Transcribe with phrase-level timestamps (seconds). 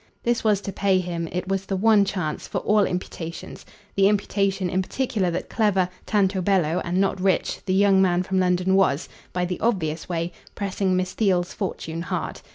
[0.23, 4.67] This was to pay him it was the one chance for all imputations; the imputation
[4.67, 9.07] in particular that, clever, tanto bello and not rich, the young man from London was
[9.31, 12.41] by the obvious way pressing Miss Theale's fortune hard.